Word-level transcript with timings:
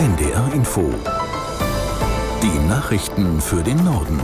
NDR 0.00 0.50
Info. 0.54 0.94
Die 2.42 2.58
Nachrichten 2.70 3.38
für 3.38 3.62
den 3.62 3.84
Norden. 3.84 4.18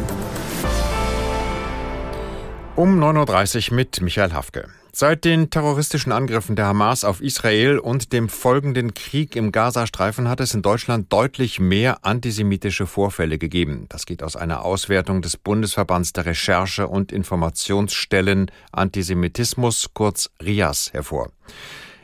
Um 2.77 2.99
9.30 2.99 3.69
Uhr 3.69 3.77
mit 3.77 4.01
Michael 4.01 4.33
Hafke. 4.33 4.71
Seit 4.95 5.27
den 5.27 5.51
terroristischen 5.51 6.13
Angriffen 6.13 6.57
der 6.57 6.65
Hamas 6.65 7.05
auf 7.05 7.21
Israel 7.21 7.79
und 7.79 8.15
dem 8.15 8.31
folgenden 8.31 8.95
Krieg 8.95 9.37
im 9.37 9.53
Gazastreifen 9.53 10.31
hat 10.31 10.41
es 10.41 10.55
in 10.55 10.63
Deutschland 10.63 11.13
deutlich 11.13 11.61
mehr 11.61 12.07
antisemitische 12.07 12.87
Vorfälle 12.87 13.37
gegeben. 13.37 13.85
Das 13.91 14.07
geht 14.07 14.23
aus 14.23 14.35
einer 14.35 14.65
Auswertung 14.65 15.21
des 15.21 15.37
Bundesverbands 15.37 16.15
der 16.15 16.25
Recherche- 16.25 16.89
und 16.89 17.13
Informationsstellen 17.13 18.51
Antisemitismus, 18.73 19.91
kurz 19.93 20.31
RIAS, 20.43 20.95
hervor. 20.95 21.33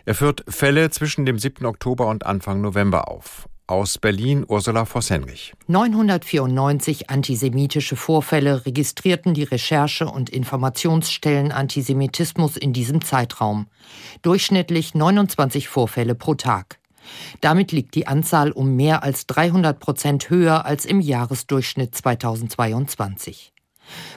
Er 0.04 0.14
führt 0.14 0.44
Fälle 0.46 0.90
zwischen 0.90 1.24
dem 1.24 1.38
7. 1.38 1.64
Oktober 1.64 2.08
und 2.08 2.26
Anfang 2.26 2.60
November 2.60 3.08
auf. 3.08 3.48
Aus 3.66 3.98
Berlin 3.98 4.44
Ursula 4.46 4.84
Voss-Henrich. 4.84 5.54
994 5.68 7.10
antisemitische 7.10 7.96
Vorfälle 7.96 8.66
registrierten 8.66 9.34
die 9.34 9.44
Recherche- 9.44 10.08
und 10.08 10.30
Informationsstellen 10.30 11.52
Antisemitismus 11.52 12.56
in 12.56 12.72
diesem 12.72 13.02
Zeitraum. 13.02 13.68
Durchschnittlich 14.22 14.94
29 14.94 15.68
Vorfälle 15.68 16.14
pro 16.14 16.34
Tag. 16.34 16.80
Damit 17.40 17.72
liegt 17.72 17.94
die 17.94 18.06
Anzahl 18.06 18.52
um 18.52 18.76
mehr 18.76 19.02
als 19.02 19.26
300 19.26 19.78
Prozent 19.78 20.30
höher 20.30 20.66
als 20.66 20.84
im 20.84 21.00
Jahresdurchschnitt 21.00 21.94
2022. 21.94 23.51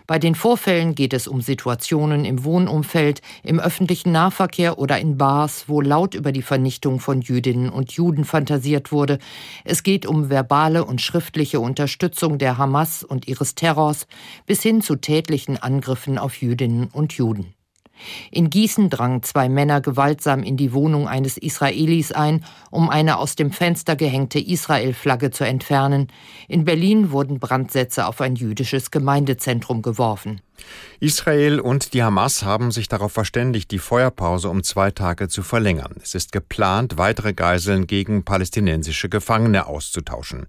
Bei 0.08 0.20
den 0.20 0.36
Vorfällen 0.36 0.94
geht 0.94 1.14
es 1.14 1.28
um 1.28 1.42
Situationen 1.42 2.26
im 2.26 2.44
Wohnumfeld, 2.44 3.22
im 3.44 3.60
öffentlichen 3.60 4.12
Nahverkehr 4.12 4.78
oder 4.78 5.00
in 5.00 5.18
Bars, 5.18 5.66
wo 5.68 5.82
laut 5.82 6.14
über 6.14 6.32
die 6.32 6.44
Vernichtung 6.44 7.00
von 7.00 7.22
Jüdinnen 7.22 7.70
und 7.70 7.94
Juden 7.94 8.26
fantasiert 8.26 8.92
wurde. 8.92 9.18
Es 9.64 9.84
geht 9.84 10.06
um 10.06 10.30
verbale 10.30 10.86
und 10.86 11.02
schriftliche 11.02 11.59
Unterstützung 11.59 12.38
der 12.38 12.58
Hamas 12.58 13.04
und 13.04 13.28
ihres 13.28 13.56
Terrors 13.56 14.08
bis 14.45 14.62
hin 14.62 14.81
zu 14.81 14.95
tätlichen 14.95 15.58
Angriffen 15.58 16.17
auf 16.17 16.38
Jüdinnen 16.42 16.88
und 16.92 17.14
Juden. 17.14 17.55
In 18.32 18.50
Gießen 18.50 18.90
drangen 18.90 19.24
zwei 19.24 19.50
Männer 19.50 19.82
gewaltsam 19.82 20.44
in 20.44 20.58
die 20.58 20.74
Wohnung 20.74 21.08
eines 21.08 21.38
Israelis 21.38 22.12
ein, 22.12 22.44
um 22.72 22.90
eine 22.90 23.18
aus 23.18 23.36
dem 23.36 23.52
Fenster 23.52 23.96
gehängte 23.96 24.40
Israel-Flagge 24.40 25.32
zu 25.32 25.46
entfernen. 25.46 26.08
In 26.48 26.66
Berlin 26.66 27.12
wurden 27.12 27.40
Brandsätze 27.40 28.06
auf 28.06 28.22
ein 28.22 28.36
jüdisches 28.36 28.92
Gemeindezentrum 28.92 29.82
geworfen. 29.82 30.42
Israel 30.99 31.59
und 31.59 31.94
die 31.94 32.03
Hamas 32.03 32.44
haben 32.44 32.71
sich 32.71 32.88
darauf 32.88 33.11
verständigt, 33.11 33.71
die 33.71 33.80
Feuerpause 33.80 34.49
um 34.49 34.63
zwei 34.63 34.91
Tage 34.91 35.27
zu 35.27 35.44
verlängern. 35.44 35.95
Es 36.02 36.16
ist 36.16 36.31
geplant, 36.31 36.97
weitere 36.97 37.33
Geiseln 37.33 37.88
gegen 37.88 38.23
palästinensische 38.23 39.09
Gefangene 39.09 39.67
auszutauschen. 39.67 40.47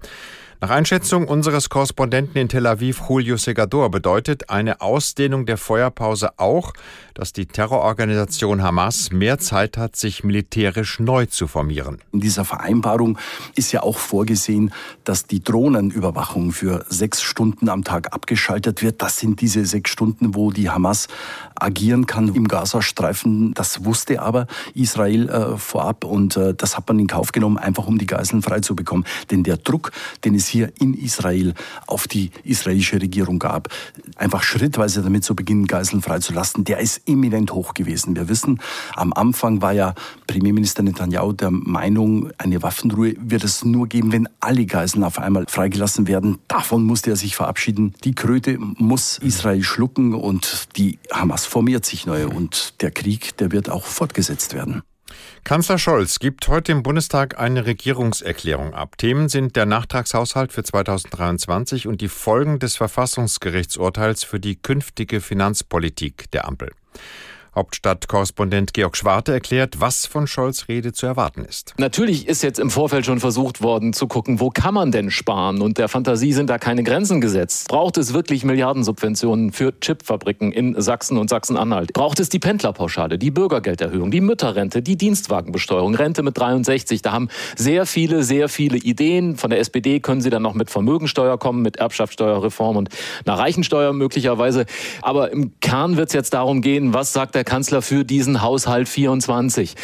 Nach 0.59 0.71
Einschätzung 0.71 1.29
unseres 1.29 1.69
Korrespondenten 1.69 2.41
in 2.41 2.49
Tel 2.49 2.67
Aviv, 2.67 3.03
Julio 3.11 3.37
Segador, 3.37 3.91
bedeutet 3.91 4.49
eine 4.49 4.81
Ausdehnung 4.81 5.45
der 5.45 5.59
Feuerpause 5.59 6.39
auch, 6.39 6.73
dass 7.13 7.35
die 7.35 7.45
Terrororganisation 7.45 8.63
Hamas 8.63 9.13
mehr 9.13 9.39
Zeit 9.39 9.77
hat, 9.77 9.97
sich 9.97 10.25
militärisch 10.25 10.99
neu 10.99 11.27
zu 11.27 11.47
formieren. 11.47 11.99
In 12.13 12.21
dieser 12.21 12.47
Vereinbarung 12.47 13.19
ist 13.55 13.73
ja 13.73 13.83
auch 13.83 13.99
vorgesehen, 13.99 14.73
dass 15.05 15.27
die 15.27 15.45
Drohnenüberwachung 15.45 16.53
für 16.53 16.87
sechs 16.89 17.21
Stunden 17.21 17.69
am 17.69 17.85
Tag 17.85 18.15
abgeschaltet 18.15 18.81
wird. 18.81 19.03
Das 19.03 19.19
sind 19.19 19.43
diese 19.43 19.67
sechs 19.67 19.91
Stunden, 19.91 20.06
wo 20.21 20.51
die 20.51 20.71
Hamas 20.71 21.09
agieren 21.55 22.07
kann 22.07 22.35
im 22.35 22.49
Gazastreifen. 22.49 23.55
Das 23.55 23.85
wusste 23.85 24.21
aber 24.21 24.47
Israel 24.75 25.29
äh, 25.29 25.57
vorab 25.57 26.05
und 26.05 26.37
äh, 26.37 26.55
das 26.55 26.77
hat 26.77 26.89
man 26.89 26.99
in 26.99 27.07
Kauf 27.07 27.33
genommen, 27.33 27.59
einfach 27.59 27.87
um 27.87 27.99
die 27.99 28.07
Geiseln 28.07 28.43
freizubekommen. 28.43 29.07
Denn 29.31 29.43
der 29.43 29.57
Druck, 29.57 29.93
den 30.25 30.35
es 30.35 30.47
hier 30.47 30.73
in 30.79 30.95
Israel 30.95 31.55
auf 31.87 32.09
die 32.09 32.31
israelische 32.45 33.01
Regierung 33.01 33.39
gab, 33.39 33.69
einfach 34.17 34.43
schrittweise 34.43 35.03
damit 35.03 35.25
zu 35.25 35.35
beginnen, 35.35 35.67
Geiseln 35.67 36.03
freizulassen, 36.03 36.65
der 36.65 36.79
ist 36.79 37.09
eminent 37.09 37.53
hoch 37.53 37.75
gewesen. 37.75 38.17
Wir 38.17 38.29
wissen, 38.29 38.61
am 38.95 39.13
Anfang 39.13 39.63
war 39.63 39.73
ja 39.73 39.95
Premierminister 40.27 40.83
Netanyahu 40.83 41.33
der 41.33 41.51
Meinung, 41.51 42.31
eine 42.39 42.63
Waffenruhe 42.63 43.15
wird 43.19 43.45
es 43.45 43.65
nur 43.65 43.87
geben, 43.87 44.13
wenn 44.13 44.29
alle 44.41 44.67
Geiseln 44.67 45.05
auf 45.05 45.19
einmal 45.19 45.47
freigelassen 45.49 46.07
werden. 46.07 46.39
Davon 46.49 46.85
musste 46.85 47.11
er 47.11 47.17
sich 47.17 47.37
verabschieden. 47.37 47.95
Die 48.05 48.15
Kröte 48.15 48.59
muss 48.59 49.19
Israel 49.19 49.63
schlucken 49.63 49.96
und 49.97 50.77
die 50.77 50.99
Hamas 51.11 51.47
formiert 51.47 51.85
sich 51.85 52.07
neu 52.07 52.27
und 52.27 52.81
der 52.83 52.91
Krieg, 52.91 53.37
der 53.39 53.53
wird 53.53 53.71
auch 53.71 53.85
fortgesetzt 53.85 54.55
werden. 54.55 54.83
Kanzler 55.45 55.79
Scholz 55.79 56.19
gibt 56.19 56.49
heute 56.49 56.73
im 56.73 56.83
Bundestag 56.83 57.39
eine 57.39 57.67
Regierungserklärung 57.67 58.75
ab. 58.75 58.99
Themen 58.99 59.29
sind 59.29 59.55
der 59.55 59.67
Nachtragshaushalt 59.67 60.53
für 60.53 60.65
2023 60.65 61.87
und 61.87 62.01
die 62.01 62.09
Folgen 62.09 62.59
des 62.59 62.77
Verfassungsgerichtsurteils 62.77 64.25
für 64.25 64.41
die 64.41 64.57
künftige 64.57 65.21
Finanzpolitik 65.21 66.31
der 66.33 66.47
Ampel. 66.47 66.73
Hauptstadtkorrespondent 67.57 68.75
Georg 68.75 68.99
Schwarte 68.99 69.33
erklärt, 69.33 69.81
was 69.81 70.05
von 70.05 70.27
Scholz 70.27 70.69
Rede 70.69 70.93
zu 70.93 71.07
erwarten 71.07 71.43
ist. 71.43 71.73
Natürlich 71.79 72.29
ist 72.29 72.43
jetzt 72.43 72.59
im 72.59 72.71
Vorfeld 72.71 73.07
schon 73.07 73.19
versucht 73.19 73.63
worden 73.63 73.95
zu 73.95 74.07
gucken, 74.07 74.41
wo 74.41 74.51
kann 74.51 74.75
man 74.75 74.93
denn 74.93 75.11
sparen? 75.11 75.63
Und 75.63 75.79
der 75.79 75.89
Fantasie 75.89 76.35
sind 76.35 76.51
da 76.51 76.59
keine 76.59 76.83
Grenzen 76.83 77.23
gesetzt. 77.23 77.69
Braucht 77.69 77.97
es 77.97 78.13
wirklich 78.13 78.45
Milliardensubventionen 78.45 79.53
für 79.53 79.73
Chipfabriken 79.81 80.53
in 80.53 80.79
Sachsen 80.81 81.17
und 81.17 81.31
Sachsen-Anhalt? 81.31 81.95
Braucht 81.95 82.21
es 82.21 82.29
die 82.29 82.39
Pendlerpauschale, 82.39 83.17
die 83.17 83.31
Bürgergelderhöhung, 83.31 84.11
die 84.11 84.21
Mütterrente, 84.21 84.83
die 84.83 84.97
Dienstwagenbesteuerung, 84.97 85.95
Rente 85.95 86.23
mit 86.23 86.37
63? 86.37 87.01
Da 87.01 87.13
haben 87.13 87.29
sehr 87.57 87.87
viele, 87.87 88.23
sehr 88.23 88.51
viele 88.51 88.77
Ideen. 88.77 89.37
Von 89.37 89.49
der 89.49 89.61
SPD 89.61 90.01
können 90.01 90.21
sie 90.21 90.29
dann 90.29 90.43
noch 90.43 90.55
mit 90.55 90.69
Vermögensteuer 90.69 91.39
kommen, 91.39 91.63
mit 91.63 91.77
Erbschaftssteuerreform 91.77 92.77
und 92.77 92.91
einer 93.25 93.39
Reichensteuer 93.39 93.95
möglicherweise. 93.95 94.67
Aber 95.01 95.33
im 95.33 95.59
Kern 95.61 95.97
wird 95.97 96.09
es 96.09 96.13
jetzt 96.13 96.35
darum 96.35 96.61
gehen, 96.61 96.93
was 96.93 97.15
sagt 97.15 97.35
der 97.35 97.46
Kanzler 97.47 97.81
für 97.81 98.05
diesen 98.05 98.43
Haushalt 98.43 98.89
24. 98.89 99.75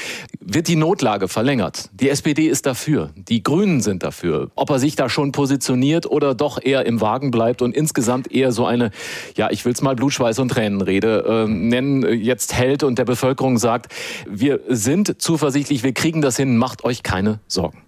Wird 0.40 0.68
die 0.68 0.76
Notlage 0.76 1.28
verlängert? 1.28 1.88
Die 1.94 2.10
SPD 2.10 2.46
ist 2.48 2.66
dafür. 2.66 3.10
Die 3.16 3.42
Grünen 3.42 3.80
sind 3.80 4.02
dafür. 4.02 4.50
Ob 4.54 4.68
er 4.68 4.78
sich 4.78 4.96
da 4.96 5.08
schon 5.08 5.32
positioniert 5.32 6.04
oder 6.04 6.34
doch 6.34 6.62
eher 6.62 6.84
im 6.84 7.00
Wagen 7.00 7.30
bleibt 7.30 7.62
und 7.62 7.74
insgesamt 7.74 8.30
eher 8.30 8.52
so 8.52 8.66
eine, 8.66 8.90
ja, 9.36 9.50
ich 9.50 9.64
will 9.64 9.72
es 9.72 9.80
mal 9.80 9.96
Blutschweiß 9.96 10.38
und 10.40 10.50
Tränenrede 10.50 11.46
äh, 11.46 11.50
nennen, 11.50 12.02
jetzt 12.20 12.52
hält 12.52 12.82
und 12.82 12.98
der 12.98 13.06
Bevölkerung 13.06 13.56
sagt, 13.56 13.92
wir 14.28 14.60
sind 14.68 15.22
zuversichtlich, 15.22 15.82
wir 15.82 15.94
kriegen 15.94 16.20
das 16.20 16.36
hin, 16.36 16.58
macht 16.58 16.84
euch 16.84 17.02
keine 17.02 17.40
Sorgen. 17.46 17.82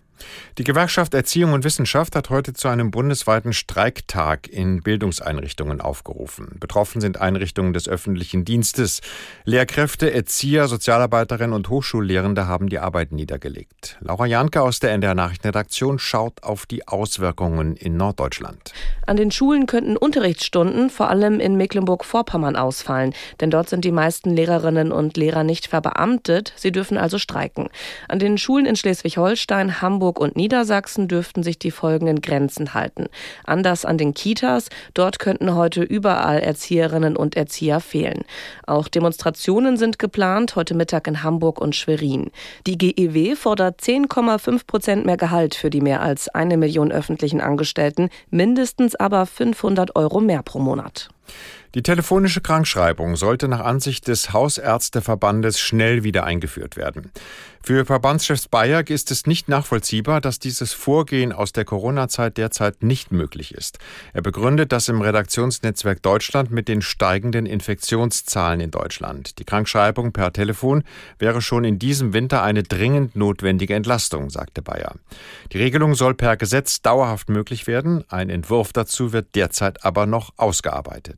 Die 0.59 0.65
Gewerkschaft 0.65 1.15
Erziehung 1.15 1.53
und 1.53 1.65
Wissenschaft 1.65 2.17
hat 2.17 2.31
heute 2.31 2.53
zu 2.53 2.69
einem 2.69 2.91
bundesweiten 2.91 3.53
Streiktag 3.53 4.49
in 4.49 4.83
Bildungseinrichtungen 4.83 5.81
aufgerufen. 5.81 6.57
Betroffen 6.61 7.01
sind 7.01 7.21
Einrichtungen 7.21 7.73
des 7.73 7.89
öffentlichen 7.89 8.45
Dienstes. 8.45 9.01
Lehrkräfte, 9.45 10.13
Erzieher, 10.13 10.69
Sozialarbeiterinnen 10.69 11.53
und 11.53 11.69
Hochschullehrende 11.69 12.47
haben 12.47 12.69
die 12.69 12.79
Arbeit 12.79 13.13
niedergelegt. 13.13 13.97
Laura 14.01 14.27
Janke 14.27 14.63
aus 14.63 14.81
der 14.81 14.93
NDR 14.93 15.15
Nachrichtenredaktion 15.15 15.99
schaut 15.99 16.43
auf 16.43 16.67
die 16.67 16.87
Auswirkungen 16.89 17.77
in 17.77 17.97
Norddeutschland. 17.97 18.73
An 19.07 19.17
den 19.17 19.31
Schulen 19.31 19.67
könnten 19.67 19.97
Unterrichtsstunden 19.97 20.91
vor 20.91 21.11
allem 21.11 21.41
in 21.41 21.57
Mecklenburg-Vorpommern 21.57 22.57
ausfallen, 22.57 23.15
denn 23.41 23.51
dort 23.51 23.69
sind 23.69 23.85
die 23.85 23.93
meisten 23.93 24.31
Lehrerinnen 24.31 24.93
und 24.93 25.17
Lehrer 25.17 25.45
nicht 25.45 25.67
verbeamtet. 25.67 26.53
Sie 26.57 26.73
dürfen 26.73 26.97
also 26.97 27.19
streiken. 27.19 27.69
An 28.09 28.19
den 28.19 28.39
Schulen 28.39 28.67
in 28.67 28.77
Schleswig-Holstein, 28.77 29.83
Hamburg 29.83 30.14
Brandenburg 30.15 30.21
und 30.21 30.37
Niedersachsen 30.37 31.09
dürften 31.09 31.43
sich 31.43 31.59
die 31.59 31.71
folgenden 31.71 32.21
Grenzen 32.21 32.75
halten. 32.75 33.07
Anders 33.45 33.85
an 33.85 33.99
den 33.99 34.15
Kitas, 34.15 34.69
dort 34.95 35.19
könnten 35.19 35.55
heute 35.55 35.83
überall 35.83 36.41
Erzieherinnen 36.41 37.17
und 37.17 37.37
Erzieher 37.37 37.81
fehlen. 37.81 38.25
Auch 38.67 38.89
Demonstrationen 38.89 39.77
sind 39.77 39.99
geplant, 39.99 40.57
heute 40.57 40.75
Mittag 40.75 41.07
in 41.09 41.23
Hamburg 41.23 41.61
und 41.61 41.75
Schwerin. 41.75 42.31
Die 42.67 42.79
GEW 42.79 43.35
fordert 43.37 43.81
10,5 43.81 44.67
Prozent 44.67 45.07
mehr 45.07 45.17
Gehalt 45.17 45.55
für 45.55 45.71
die 45.71 45.81
mehr 45.81 46.01
als 46.01 46.29
eine 46.29 46.57
Million 46.57 46.93
öffentlichen 46.93 47.41
Angestellten, 47.41 48.09
mindestens 48.31 48.95
aber 48.95 49.27
500 49.27 49.97
Euro 49.97 50.21
mehr 50.21 50.43
pro 50.43 50.59
Monat. 50.59 51.09
Die 51.75 51.83
telefonische 51.83 52.41
Krankschreibung 52.41 53.17
sollte 53.17 53.49
nach 53.49 53.59
Ansicht 53.59 54.07
des 54.07 54.33
Hausärzteverbandes 54.33 55.59
schnell 55.59 56.05
wieder 56.05 56.23
eingeführt 56.23 56.77
werden. 56.77 57.11
Für 57.67 57.85
Verbandschef 57.85 58.49
Bayer 58.49 58.89
ist 58.89 59.11
es 59.11 59.27
nicht 59.27 59.49
nachvollziehbar, 59.49 60.21
dass 60.21 60.39
dieses 60.39 60.73
Vorgehen 60.75 61.33
aus 61.33 61.53
der 61.53 61.65
Corona-Zeit 61.65 62.37
derzeit 62.37 62.83
nicht 62.83 63.11
möglich 63.11 63.55
ist. 63.55 63.79
Er 64.13 64.21
begründet 64.21 64.71
das 64.71 64.89
im 64.89 65.01
Redaktionsnetzwerk 65.01 66.03
Deutschland 66.03 66.51
mit 66.51 66.69
den 66.69 66.83
steigenden 66.83 67.47
Infektionszahlen 67.47 68.61
in 68.61 68.71
Deutschland. 68.71 69.39
Die 69.39 69.45
Krankschreibung 69.45 70.13
per 70.13 70.33
Telefon 70.33 70.85
wäre 71.19 71.41
schon 71.41 71.65
in 71.65 71.79
diesem 71.79 72.13
Winter 72.13 72.43
eine 72.43 72.63
dringend 72.65 73.17
notwendige 73.17 73.75
Entlastung, 73.75 74.29
sagte 74.29 74.61
Bayer. 74.61 74.97
Die 75.53 75.59
Regelung 75.59 75.95
soll 75.95 76.15
per 76.15 76.37
Gesetz 76.37 76.83
dauerhaft 76.83 77.31
möglich 77.31 77.67
werden. 77.67 78.05
Ein 78.11 78.29
Entwurf 78.29 78.75
dazu 78.75 79.15
wird 79.15 79.35
derzeit 79.35 79.85
aber 79.85 80.05
noch 80.05 80.35
ausgearbeitet. 80.37 81.14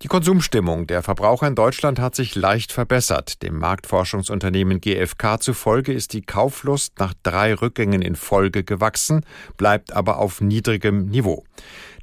Die 0.00 0.06
Konsumstimmung 0.06 0.86
der 0.86 1.02
Verbraucher 1.02 1.48
in 1.48 1.56
Deutschland 1.56 1.98
hat 1.98 2.14
sich 2.14 2.36
leicht 2.36 2.70
verbessert. 2.70 3.42
Dem 3.42 3.58
Marktforschungsunternehmen 3.58 4.80
GfK 4.80 5.40
zufolge 5.40 5.92
ist 5.92 6.12
die 6.12 6.22
Kauflust 6.22 7.00
nach 7.00 7.14
drei 7.24 7.52
Rückgängen 7.52 8.00
in 8.00 8.14
Folge 8.14 8.62
gewachsen, 8.62 9.26
bleibt 9.56 9.92
aber 9.92 10.18
auf 10.18 10.40
niedrigem 10.40 11.06
Niveau. 11.06 11.42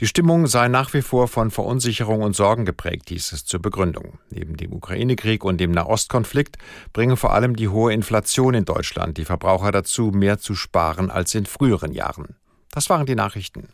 Die 0.02 0.08
Stimmung 0.08 0.48
sei 0.48 0.68
nach 0.68 0.94
wie 0.94 1.02
vor 1.02 1.30
von 1.30 1.52
Verunsicherung 1.52 2.22
und 2.22 2.36
Sorgen 2.36 2.66
geprägt, 2.66 3.08
hieß 3.08 3.32
es 3.32 3.46
zur 3.46 3.62
Begründung. 3.62 4.20
Neben 4.30 4.58
dem 4.58 4.74
Ukraine-Krieg 4.74 5.46
und 5.46 5.62
dem 5.62 5.72
Nahostkonflikt 5.72 6.58
bringe 6.92 7.16
vor 7.16 7.32
allem 7.32 7.56
die 7.56 7.70
hohe 7.70 7.94
Inflation 7.94 8.56
in 8.56 8.66
Deutschland 8.66 9.18
die 9.18 9.26
Verbraucher 9.26 9.72
dazu, 9.72 10.12
mehr 10.14 10.38
zu 10.38 10.54
sparen 10.54 11.10
als 11.10 11.34
in 11.34 11.46
früheren 11.46 11.94
Jahren. 11.94 12.36
Das 12.72 12.90
waren 12.90 13.06
die 13.06 13.16
Nachrichten. 13.16 13.70